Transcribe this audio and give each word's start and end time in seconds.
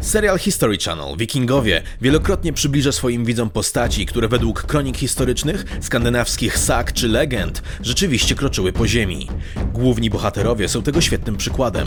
Serial 0.00 0.38
History 0.38 0.78
Channel 0.78 1.16
Wikingowie 1.16 1.82
wielokrotnie 2.00 2.52
przybliża 2.52 2.92
swoim 2.92 3.24
widzom 3.24 3.50
postaci, 3.50 4.06
które 4.06 4.28
według 4.28 4.62
kronik 4.62 4.96
historycznych, 4.96 5.64
skandynawskich 5.80 6.58
sag 6.58 6.92
czy 6.92 7.08
legend 7.08 7.62
rzeczywiście 7.82 8.34
kroczyły 8.34 8.72
po 8.72 8.86
ziemi. 8.86 9.28
Główni 9.72 10.10
bohaterowie 10.10 10.68
są 10.68 10.82
tego 10.82 11.00
świetnym 11.00 11.36
przykładem. 11.36 11.86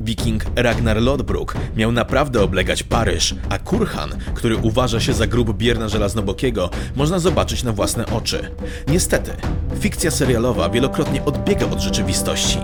Wiking 0.00 0.44
Ragnar 0.56 1.02
Lodbrok 1.02 1.54
miał 1.76 1.92
naprawdę 1.92 2.42
oblegać 2.42 2.82
Paryż, 2.82 3.34
a 3.48 3.58
Kurhan, 3.58 4.10
który 4.34 4.56
uważa 4.56 5.00
się 5.00 5.12
za 5.12 5.26
grób 5.26 5.56
Bierna 5.56 5.88
Żelaznobokiego, 5.88 6.70
można 6.96 7.18
zobaczyć 7.18 7.62
na 7.62 7.72
własne 7.72 8.06
oczy. 8.06 8.50
Niestety, 8.88 9.30
fikcja 9.80 10.10
serialowa 10.10 10.68
wielokrotnie 10.68 11.24
odbiega 11.24 11.66
od 11.66 11.80
rzeczywistości. 11.80 12.58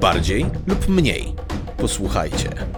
Bardziej 0.00 0.46
lub 0.66 0.88
mniej. 0.88 1.34
Posłuchajcie. 1.76 2.71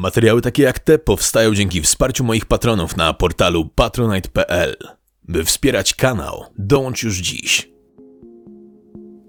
Materiały 0.00 0.40
takie 0.42 0.62
jak 0.62 0.78
te 0.78 0.98
powstają 0.98 1.54
dzięki 1.54 1.82
wsparciu 1.82 2.24
moich 2.24 2.46
patronów 2.46 2.96
na 2.96 3.12
portalu 3.14 3.68
patronite.pl. 3.74 4.76
By 5.28 5.44
wspierać 5.44 5.94
kanał, 5.94 6.44
dołącz 6.58 7.02
już 7.02 7.18
dziś. 7.18 7.70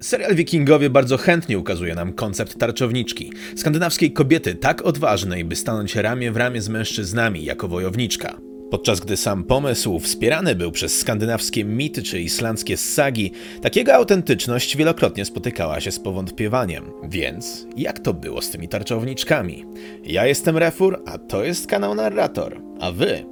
Serial 0.01 0.35
Wikingowie 0.35 0.89
bardzo 0.89 1.17
chętnie 1.17 1.59
ukazuje 1.59 1.95
nam 1.95 2.13
koncept 2.13 2.59
tarczowniczki, 2.59 3.33
skandynawskiej 3.55 4.13
kobiety 4.13 4.55
tak 4.55 4.81
odważnej, 4.81 5.45
by 5.45 5.55
stanąć 5.55 5.95
ramię 5.95 6.31
w 6.31 6.37
ramię 6.37 6.61
z 6.61 6.69
mężczyznami 6.69 7.45
jako 7.45 7.67
wojowniczka. 7.67 8.50
Podczas 8.71 8.99
gdy 8.99 9.17
sam 9.17 9.43
pomysł 9.43 9.99
wspierany 9.99 10.55
był 10.55 10.71
przez 10.71 10.99
skandynawskie 10.99 11.63
mity 11.65 12.03
czy 12.03 12.21
islandzkie 12.21 12.77
sagi, 12.77 13.31
takiego 13.61 13.93
autentyczność 13.93 14.77
wielokrotnie 14.77 15.25
spotykała 15.25 15.79
się 15.79 15.91
z 15.91 15.99
powątpiewaniem. 15.99 16.83
Więc 17.03 17.67
jak 17.77 17.99
to 17.99 18.13
było 18.13 18.41
z 18.41 18.49
tymi 18.49 18.67
tarczowniczkami? 18.67 19.65
Ja 20.03 20.25
jestem 20.25 20.57
Refur, 20.57 21.01
a 21.05 21.17
to 21.17 21.43
jest 21.43 21.67
kanał 21.67 21.95
Narrator. 21.95 22.61
A 22.79 22.91
wy? 22.91 23.25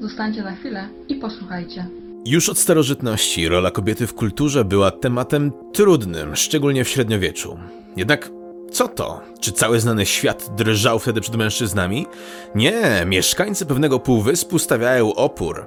Zostańcie 0.00 0.42
na 0.42 0.56
chwilę 0.56 0.88
i 1.08 1.14
posłuchajcie. 1.14 1.86
Już 2.26 2.48
od 2.48 2.58
starożytności 2.58 3.48
rola 3.48 3.70
kobiety 3.70 4.06
w 4.06 4.14
kulturze 4.14 4.64
była 4.64 4.90
tematem 4.90 5.52
trudnym, 5.72 6.36
szczególnie 6.36 6.84
w 6.84 6.88
średniowieczu. 6.88 7.58
Jednak 7.96 8.30
co 8.74 8.88
to? 8.88 9.20
Czy 9.40 9.52
cały 9.52 9.80
znany 9.80 10.06
świat 10.06 10.50
drżał 10.56 10.98
wtedy 10.98 11.20
przed 11.20 11.36
mężczyznami? 11.36 12.06
Nie, 12.54 13.04
mieszkańcy 13.06 13.66
pewnego 13.66 13.98
półwyspu 13.98 14.58
stawiają 14.58 15.14
opór. 15.14 15.66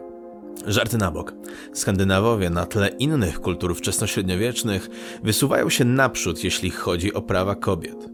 Żarty 0.65 0.97
na 0.97 1.11
bok. 1.11 1.33
Skandynawowie 1.73 2.49
na 2.49 2.65
tle 2.65 2.87
innych 2.87 3.41
kultur 3.41 3.75
wczesnośredniowiecznych 3.75 4.89
wysuwają 5.23 5.69
się 5.69 5.85
naprzód, 5.85 6.43
jeśli 6.43 6.71
chodzi 6.71 7.13
o 7.13 7.21
prawa 7.21 7.55
kobiet. 7.55 8.09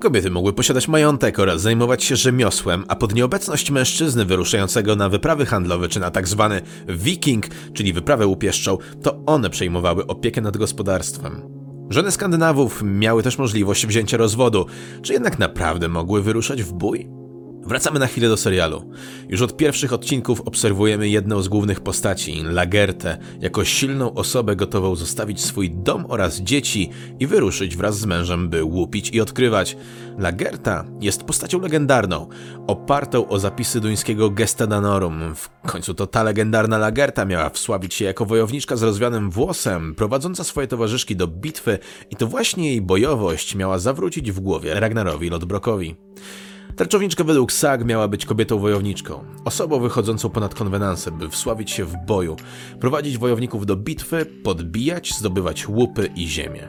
Kobiety 0.00 0.30
mogły 0.30 0.52
posiadać 0.52 0.88
majątek 0.88 1.38
oraz 1.38 1.60
zajmować 1.60 2.04
się 2.04 2.16
rzemiosłem, 2.16 2.84
a 2.88 2.96
pod 2.96 3.14
nieobecność 3.14 3.70
mężczyzny 3.70 4.24
wyruszającego 4.24 4.96
na 4.96 5.08
wyprawy 5.08 5.46
handlowe 5.46 5.88
czy 5.88 6.00
na 6.00 6.10
tak 6.10 6.28
zwany 6.28 6.60
wiking, 6.88 7.46
czyli 7.74 7.92
wyprawę 7.92 8.26
łupieszczą, 8.26 8.78
to 9.02 9.22
one 9.26 9.50
przejmowały 9.50 10.06
opiekę 10.06 10.40
nad 10.40 10.56
gospodarstwem. 10.56 11.59
Żony 11.90 12.10
Skandynawów 12.10 12.82
miały 12.84 13.22
też 13.22 13.38
możliwość 13.38 13.86
wzięcia 13.86 14.16
rozwodu, 14.16 14.66
czy 15.02 15.12
jednak 15.12 15.38
naprawdę 15.38 15.88
mogły 15.88 16.22
wyruszać 16.22 16.62
w 16.62 16.72
bój? 16.72 17.19
Wracamy 17.70 17.98
na 17.98 18.06
chwilę 18.06 18.28
do 18.28 18.36
serialu. 18.36 18.90
Już 19.28 19.42
od 19.42 19.56
pierwszych 19.56 19.92
odcinków 19.92 20.40
obserwujemy 20.40 21.08
jedną 21.08 21.42
z 21.42 21.48
głównych 21.48 21.80
postaci, 21.80 22.42
Lagertę, 22.42 23.18
jako 23.40 23.64
silną 23.64 24.14
osobę 24.14 24.56
gotową 24.56 24.96
zostawić 24.96 25.40
swój 25.40 25.70
dom 25.70 26.06
oraz 26.08 26.40
dzieci 26.40 26.90
i 27.20 27.26
wyruszyć 27.26 27.76
wraz 27.76 27.98
z 27.98 28.06
mężem, 28.06 28.48
by 28.48 28.64
łupić 28.64 29.10
i 29.10 29.20
odkrywać. 29.20 29.76
Lagerta 30.18 30.84
jest 31.00 31.24
postacią 31.24 31.60
legendarną, 31.60 32.28
opartą 32.66 33.28
o 33.28 33.38
zapisy 33.38 33.80
duńskiego 33.80 34.30
Gesta 34.30 34.66
Danorum. 34.66 35.34
W 35.34 35.48
końcu 35.66 35.94
to 35.94 36.06
ta 36.06 36.22
legendarna 36.22 36.78
Lagerta 36.78 37.24
miała 37.24 37.50
wsławić 37.50 37.94
się 37.94 38.04
jako 38.04 38.24
wojowniczka 38.24 38.76
z 38.76 38.82
rozwianym 38.82 39.30
włosem, 39.30 39.94
prowadząca 39.94 40.44
swoje 40.44 40.66
towarzyszki 40.66 41.16
do 41.16 41.26
bitwy 41.26 41.78
i 42.10 42.16
to 42.16 42.26
właśnie 42.26 42.68
jej 42.68 42.80
bojowość 42.80 43.54
miała 43.54 43.78
zawrócić 43.78 44.32
w 44.32 44.40
głowie 44.40 44.80
Ragnarowi 44.80 45.30
Lodbrokowi. 45.30 45.96
Tarczowniczka 46.76 47.24
według 47.24 47.52
sag 47.52 47.84
miała 47.84 48.08
być 48.08 48.26
kobietą 48.26 48.58
wojowniczką, 48.58 49.24
osobą 49.44 49.80
wychodzącą 49.80 50.30
ponad 50.30 50.54
konwenanse, 50.54 51.10
by 51.10 51.28
wsławić 51.28 51.70
się 51.70 51.84
w 51.84 51.96
boju, 52.06 52.36
prowadzić 52.80 53.18
wojowników 53.18 53.66
do 53.66 53.76
bitwy, 53.76 54.26
podbijać, 54.26 55.14
zdobywać 55.14 55.68
łupy 55.68 56.10
i 56.16 56.28
ziemię. 56.28 56.68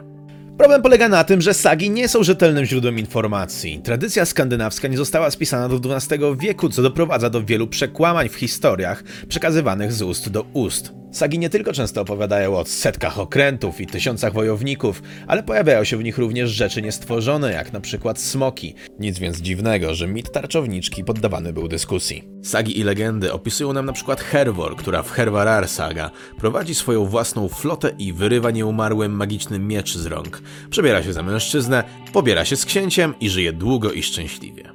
Problem 0.58 0.82
polega 0.82 1.08
na 1.08 1.24
tym, 1.24 1.40
że 1.40 1.54
sagi 1.54 1.90
nie 1.90 2.08
są 2.08 2.22
rzetelnym 2.22 2.64
źródłem 2.64 2.98
informacji. 2.98 3.80
Tradycja 3.84 4.24
skandynawska 4.24 4.88
nie 4.88 4.96
została 4.96 5.30
spisana 5.30 5.68
do 5.68 5.96
XII 5.96 6.18
wieku, 6.36 6.68
co 6.68 6.82
doprowadza 6.82 7.30
do 7.30 7.44
wielu 7.44 7.66
przekłamań 7.66 8.28
w 8.28 8.34
historiach 8.34 9.02
przekazywanych 9.28 9.92
z 9.92 10.02
ust 10.02 10.28
do 10.28 10.42
ust. 10.52 11.01
Sagi 11.12 11.38
nie 11.38 11.50
tylko 11.50 11.72
często 11.72 12.00
opowiadają 12.00 12.56
o 12.56 12.64
setkach 12.64 13.18
okrętów 13.18 13.80
i 13.80 13.86
tysiącach 13.86 14.32
wojowników, 14.32 15.02
ale 15.26 15.42
pojawiają 15.42 15.84
się 15.84 15.96
w 15.96 16.04
nich 16.04 16.18
również 16.18 16.50
rzeczy 16.50 16.82
niestworzone, 16.82 17.52
jak 17.52 17.72
na 17.72 17.80
przykład 17.80 18.20
smoki. 18.20 18.74
Nic 18.98 19.18
więc 19.18 19.40
dziwnego, 19.40 19.94
że 19.94 20.06
mit 20.06 20.32
tarczowniczki 20.32 21.04
poddawany 21.04 21.52
był 21.52 21.68
dyskusji. 21.68 22.24
Sagi 22.42 22.78
i 22.78 22.82
legendy 22.82 23.32
opisują 23.32 23.72
nam 23.72 23.86
na 23.86 23.92
przykład 23.92 24.20
Hervor, 24.20 24.76
która 24.76 25.02
w 25.02 25.10
Hervarar 25.10 25.68
saga 25.68 26.10
prowadzi 26.38 26.74
swoją 26.74 27.04
własną 27.04 27.48
flotę 27.48 27.90
i 27.98 28.12
wyrywa 28.12 28.50
nieumarłym 28.50 29.12
magiczny 29.12 29.58
miecz 29.58 29.96
z 29.96 30.06
rąk. 30.06 30.42
Przebiera 30.70 31.02
się 31.02 31.12
za 31.12 31.22
mężczyznę, 31.22 31.84
pobiera 32.12 32.44
się 32.44 32.56
z 32.56 32.64
księciem 32.64 33.14
i 33.20 33.30
żyje 33.30 33.52
długo 33.52 33.92
i 33.92 34.02
szczęśliwie 34.02 34.72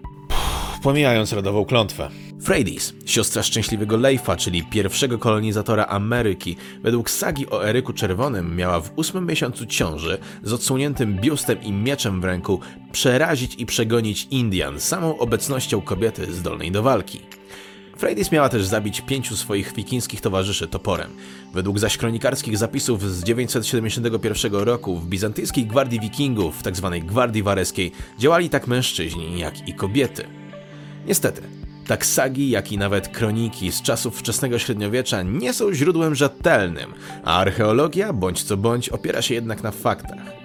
pomijając 0.88 1.34
rodową 1.34 1.66
klątwę. 1.66 2.10
Freydis, 2.48 2.94
siostra 3.06 3.44
szczęśliwego 3.44 3.98
Leifa, 3.98 4.36
czyli 4.36 4.64
pierwszego 4.64 5.18
kolonizatora 5.18 5.86
Ameryki, 5.86 6.56
według 6.84 7.10
sagi 7.10 7.50
o 7.50 7.68
Eryku 7.68 7.94
Czerwonym 7.94 8.56
miała 8.56 8.82
w 8.82 8.92
ósmym 8.96 9.26
miesiącu 9.28 9.66
ciąży 9.66 10.18
z 10.44 10.54
odsuniętym 10.54 11.16
biustem 11.16 11.64
i 11.64 11.72
mieczem 11.72 12.22
w 12.22 12.24
ręku 12.24 12.60
przerazić 12.92 13.56
i 13.58 13.66
przegonić 13.66 14.28
Indian 14.32 14.80
samą 14.80 15.18
obecnością 15.18 15.82
kobiety 15.82 16.34
zdolnej 16.34 16.72
do 16.72 16.84
walki. 16.84 17.20
Freydis 17.98 18.32
miała 18.32 18.50
też 18.50 18.66
zabić 18.66 19.02
pięciu 19.02 19.36
swoich 19.36 19.74
wikińskich 19.74 20.22
towarzyszy 20.22 20.68
toporem. 20.68 21.12
Według 21.54 21.80
zaś 21.80 21.98
kronikarskich 21.98 22.58
zapisów 22.58 23.12
z 23.12 23.24
971 23.24 24.54
roku 24.54 24.98
w 24.98 25.08
bizantyjskiej 25.08 25.66
gwardii 25.66 26.00
wikingów, 26.00 26.62
tzw. 26.62 26.90
Tak 26.92 27.06
gwardii 27.06 27.44
wareskiej, 27.44 27.92
działali 28.20 28.50
tak 28.50 28.68
mężczyźni, 28.68 29.40
jak 29.40 29.68
i 29.68 29.74
kobiety. 29.74 30.28
Niestety, 31.08 31.42
tak 31.88 32.06
sagi, 32.06 32.50
jak 32.50 32.72
i 32.72 32.78
nawet 32.78 33.08
kroniki 33.08 33.72
z 33.72 33.82
czasów 33.82 34.20
wczesnego 34.20 34.60
średniowiecza 34.60 35.24
nie 35.24 35.54
są 35.54 35.74
źródłem 35.74 36.16
rzetelnym, 36.16 36.94
a 37.24 37.38
archeologia, 37.38 38.14
bądź 38.14 38.44
co 38.44 38.58
bądź, 38.58 38.90
opiera 38.90 39.22
się 39.22 39.34
jednak 39.34 39.64
na 39.64 39.72
faktach. 39.72 40.38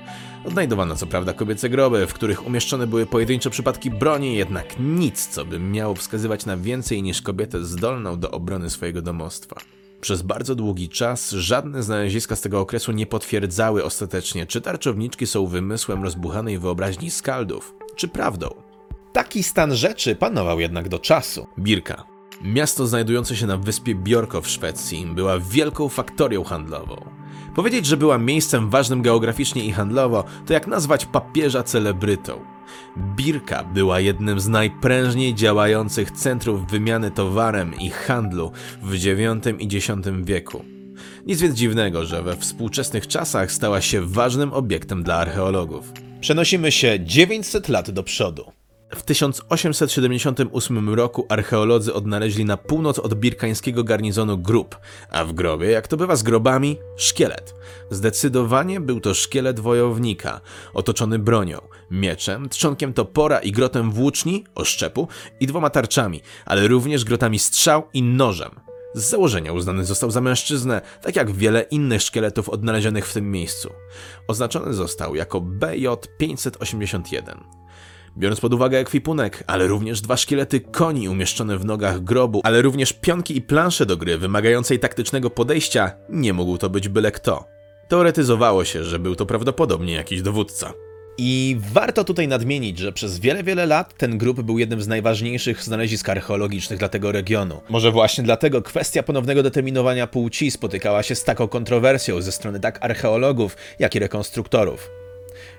Odnajdowano 0.45 0.97
co 0.97 1.07
prawda 1.07 1.33
kobiece 1.33 1.69
groby, 1.69 2.07
w 2.07 2.15
których 2.15 2.47
umieszczone 2.47 2.87
były 2.87 3.07
pojedyncze 3.07 3.51
przypadki 3.51 3.91
broni, 3.91 4.37
jednak 4.37 4.75
nic, 4.81 5.27
co 5.27 5.45
by 5.45 5.59
miało 5.59 5.95
wskazywać 5.95 6.47
na 6.47 6.57
więcej 6.57 7.03
niż 7.03 7.23
kobietę 7.23 7.65
zdolną 7.65 8.21
do 8.21 8.31
obrony 8.31 8.71
swojego 8.71 9.03
domostwa. 9.03 9.61
Przez 10.01 10.23
bardzo 10.23 10.55
długi 10.55 10.89
czas 10.89 11.31
żadne 11.31 11.83
znaleziska 11.83 12.37
z 12.37 12.41
tego 12.41 12.61
okresu 12.61 12.93
nie 12.93 13.07
potwierdzały 13.07 13.85
ostatecznie, 13.85 14.47
czy 14.47 14.61
tarczowniczki 14.61 15.27
są 15.27 15.47
wymysłem 15.47 16.03
rozbuchanej 16.03 16.59
wyobraźni 16.59 17.11
skaldów, 17.11 17.75
czy 17.97 18.09
prawdą. 18.09 18.62
Taki 19.12 19.43
stan 19.43 19.75
rzeczy 19.75 20.17
panował 20.17 20.61
jednak 20.61 20.89
do 20.89 20.99
czasu. 20.99 21.47
Birka. 21.59 22.05
Miasto 22.43 22.87
znajdujące 22.87 23.37
się 23.37 23.47
na 23.47 23.56
wyspie 23.56 23.95
Bjorko 23.95 24.41
w 24.41 24.49
Szwecji 24.49 25.06
była 25.06 25.39
wielką 25.39 25.89
faktorią 25.89 26.45
handlową. 26.45 27.05
Powiedzieć, 27.55 27.87
że 27.87 27.97
była 27.97 28.19
miejscem 28.19 28.71
ważnym 28.71 29.03
geograficznie 29.03 29.65
i 29.65 29.73
handlowo, 29.73 30.25
to 30.47 30.53
jak 30.53 30.67
nazwać 30.67 31.06
papieża 31.06 31.62
celebrytą. 31.62 32.41
Birka 33.17 33.64
była 33.64 34.00
jednym 34.00 34.41
z 34.41 34.49
najprężniej 34.49 35.35
działających 35.35 36.11
centrów 36.11 36.70
wymiany 36.70 37.11
towarem 37.11 37.75
i 37.75 37.91
handlu 37.91 38.53
w 38.82 38.94
IX 38.94 39.47
i 39.59 39.76
X 39.76 39.88
wieku. 40.23 40.64
Nic 41.26 41.41
więc 41.41 41.55
dziwnego, 41.55 42.05
że 42.05 42.23
we 42.23 42.37
współczesnych 42.37 43.06
czasach 43.06 43.53
stała 43.53 43.81
się 43.81 44.06
ważnym 44.06 44.53
obiektem 44.53 45.03
dla 45.03 45.14
archeologów. 45.14 45.93
Przenosimy 46.20 46.73
się 46.73 46.99
900 47.00 47.69
lat 47.69 47.91
do 47.91 48.03
przodu. 48.03 48.62
W 48.97 49.03
1878 49.03 50.94
roku 50.94 51.27
archeolodzy 51.29 51.94
odnaleźli 51.94 52.44
na 52.44 52.56
północ 52.56 52.99
od 52.99 53.15
birkańskiego 53.15 53.85
garnizonu 53.85 54.39
grób, 54.39 54.79
a 55.11 55.25
w 55.25 55.33
grobie, 55.33 55.71
jak 55.71 55.89
to 55.89 55.97
bywa 55.97 56.17
z 56.17 56.23
grobami, 56.23 56.79
szkielet. 56.97 57.55
Zdecydowanie 57.91 58.81
był 58.81 59.00
to 59.00 59.15
szkielet 59.15 59.61
wojownika, 59.61 60.41
otoczony 60.75 61.19
bronią, 61.19 61.59
mieczem, 61.91 62.49
trzonkiem 62.49 62.93
topora 62.93 63.39
i 63.39 63.53
grotem 63.53 63.91
włóczni, 63.91 64.44
oszczepu 64.55 65.09
i 65.41 65.47
dwoma 65.47 65.71
tarczami, 65.71 66.21
ale 66.47 66.69
również 66.69 67.05
grotami 67.05 67.38
strzał 67.38 67.83
i 67.95 68.03
nożem. 68.03 68.50
Z 68.95 69.11
założenia 69.11 69.53
uznany 69.53 69.85
został 69.85 70.11
za 70.11 70.21
mężczyznę, 70.21 70.81
tak 71.03 71.17
jak 71.17 71.31
wiele 71.31 71.62
innych 71.62 72.03
szkieletów 72.03 72.49
odnalezionych 72.49 73.09
w 73.09 73.15
tym 73.15 73.31
miejscu. 73.31 73.71
Oznaczony 74.29 74.75
został 74.75 75.15
jako 75.15 75.41
BJ-581. 75.41 77.62
Biorąc 78.17 78.41
pod 78.41 78.55
uwagę 78.55 78.79
ekwipunek, 78.79 79.44
ale 79.47 79.67
również 79.67 80.00
dwa 80.00 80.17
szkielety 80.17 80.61
koni 80.61 81.09
umieszczone 81.09 81.59
w 81.59 81.64
nogach 81.64 82.05
grobu, 82.05 82.41
ale 82.44 82.62
również 82.62 82.93
pionki 82.93 83.37
i 83.37 83.43
plansze 83.43 83.87
do 83.87 83.97
gry 83.97 84.19
wymagającej 84.19 84.79
taktycznego 84.79 85.31
podejścia, 85.31 85.93
nie 86.09 86.32
mógł 86.32 86.59
to 86.59 86.70
być 86.70 86.88
byle 86.88 87.12
kto. 87.12 87.44
Teoretyzowało 87.88 88.64
się, 88.64 88.85
że 88.85 88.99
był 88.99 89.17
to 89.17 89.26
prawdopodobnie 89.26 89.93
jakiś 89.93 90.23
dowódca. 90.23 90.73
I 91.19 91.56
warto 91.73 92.05
tutaj 92.05 92.29
nadmienić, 92.29 92.79
że 92.79 92.93
przez 92.93 93.19
wiele, 93.19 93.43
wiele 93.43 93.67
lat 93.67 93.94
ten 93.97 94.19
grób 94.19 94.43
był 94.43 94.59
jednym 94.59 94.82
z 94.82 94.88
najważniejszych 94.88 95.62
znalezisk 95.62 96.09
archeologicznych 96.09 96.79
dla 96.79 96.88
tego 96.88 97.12
regionu. 97.12 97.61
Może 97.69 97.91
właśnie 97.91 98.25
dlatego 98.25 98.62
kwestia 98.62 99.03
ponownego 99.03 99.43
determinowania 99.43 100.06
płci 100.06 100.50
spotykała 100.50 101.03
się 101.03 101.14
z 101.14 101.25
taką 101.25 101.49
kontrowersją 101.49 102.23
ze 102.23 102.32
strony 102.32 102.61
tak 102.61 102.85
archeologów, 102.85 103.56
jak 103.79 103.94
i 103.94 103.99
rekonstruktorów. 103.99 104.91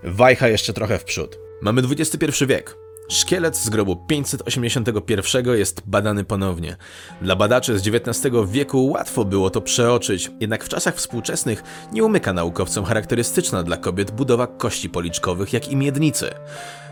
Wajcha 0.03 0.47
jeszcze 0.47 0.73
trochę 0.73 0.99
w 0.99 1.03
przód. 1.03 1.39
Mamy 1.63 1.81
XXI 1.81 2.45
wiek. 2.45 2.77
Szkielet 3.09 3.57
z 3.57 3.69
grobu 3.69 3.95
581 4.07 5.45
jest 5.57 5.81
badany 5.85 6.23
ponownie. 6.23 6.75
Dla 7.21 7.35
badaczy 7.35 7.79
z 7.79 7.87
XIX 7.87 8.35
wieku 8.47 8.85
łatwo 8.85 9.25
było 9.25 9.49
to 9.49 9.61
przeoczyć, 9.61 10.31
jednak 10.39 10.63
w 10.63 10.69
czasach 10.69 10.95
współczesnych 10.95 11.63
nie 11.93 12.03
umyka 12.03 12.33
naukowcom 12.33 12.85
charakterystyczna 12.85 13.63
dla 13.63 13.77
kobiet 13.77 14.11
budowa 14.11 14.47
kości 14.47 14.89
policzkowych, 14.89 15.53
jak 15.53 15.67
i 15.67 15.75
miednicy. 15.75 16.29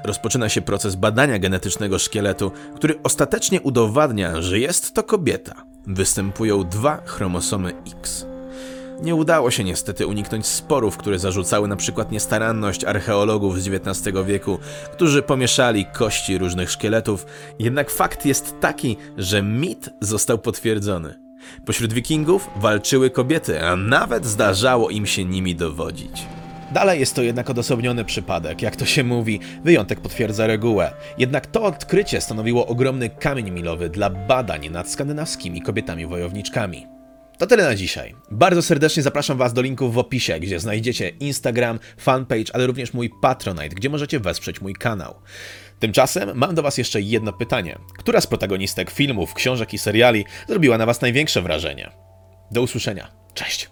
Rozpoczyna 0.04 0.50
się 0.50 0.62
proces 0.62 0.96
badania 0.96 1.40
genetycznego 1.40 2.00
szkieletu, 2.00 2.52
który 2.76 3.00
ostatecznie 3.04 3.62
udowadnia, 3.62 4.42
że 4.42 4.60
jest 4.60 4.94
to 4.94 5.04
kobieta. 5.04 5.66
Występują 5.88 6.64
dwa 6.64 7.02
chromosomy 7.06 7.74
X. 8.00 8.31
Nie 9.02 9.16
udało 9.16 9.52
się 9.52 9.64
niestety 9.64 10.08
uniknąć 10.08 10.46
sporów, 10.46 10.98
które 10.98 11.20
zarzucały 11.20 11.68
na 11.68 11.76
przykład 11.76 12.12
niestaranność 12.12 12.84
archeologów 12.84 13.62
z 13.62 13.68
XIX 13.68 14.18
wieku, 14.26 14.60
którzy 14.92 15.22
pomieszali 15.22 15.86
kości 15.86 16.38
różnych 16.38 16.72
szkieletów, 16.72 17.26
jednak 17.60 17.90
fakt 17.90 18.26
jest 18.26 18.56
taki, 18.60 18.98
że 19.18 19.44
mit 19.44 19.90
został 20.02 20.38
potwierdzony. 20.38 21.16
Pośród 21.66 21.94
wikingów 21.94 22.50
walczyły 22.56 23.10
kobiety, 23.10 23.64
a 23.64 23.76
nawet 23.76 24.26
zdarzało 24.26 24.90
im 24.90 25.06
się 25.06 25.26
nimi 25.26 25.56
dowodzić. 25.56 26.28
Dalej 26.72 27.00
jest 27.00 27.16
to 27.16 27.22
jednak 27.22 27.50
odosobniony 27.50 28.06
przypadek, 28.06 28.62
jak 28.62 28.76
to 28.76 28.86
się 28.86 29.04
mówi, 29.04 29.40
wyjątek 29.64 30.00
potwierdza 30.00 30.48
regułę. 30.48 30.94
Jednak 31.18 31.48
to 31.48 31.64
odkrycie 31.64 32.22
stanowiło 32.22 32.68
ogromny 32.68 33.10
kamień 33.10 33.52
milowy 33.52 33.90
dla 33.90 34.10
badań 34.10 34.70
nad 34.70 34.90
skandynawskimi 34.90 35.62
kobietami 35.62 36.06
wojowniczkami. 36.06 37.01
To 37.42 37.48
tyle 37.48 37.64
na 37.64 37.76
dzisiaj. 37.76 38.16
Bardzo 38.32 38.62
serdecznie 38.62 39.04
zapraszam 39.04 39.38
Was 39.38 39.54
do 39.54 39.62
linków 39.62 39.94
w 39.94 39.98
opisie, 39.98 40.40
gdzie 40.40 40.60
znajdziecie 40.60 41.10
Instagram, 41.10 41.80
fanpage, 41.98 42.44
ale 42.54 42.68
również 42.68 42.94
mój 42.94 43.10
Patronite, 43.22 43.70
gdzie 43.70 43.90
możecie 43.90 44.20
wesprzeć 44.20 44.62
mój 44.62 44.74
kanał. 44.74 45.16
Tymczasem 45.80 46.32
mam 46.36 46.56
do 46.56 46.62
Was 46.62 46.78
jeszcze 46.78 47.02
jedno 47.02 47.34
pytanie. 47.34 47.78
Która 47.98 48.22
z 48.22 48.28
protagonistek 48.28 48.92
filmów, 48.92 49.34
książek 49.34 49.74
i 49.74 49.78
seriali 49.78 50.26
zrobiła 50.48 50.78
na 50.78 50.86
Was 50.86 51.02
największe 51.02 51.42
wrażenie? 51.42 51.92
Do 52.52 52.62
usłyszenia. 52.62 53.12
Cześć! 53.34 53.71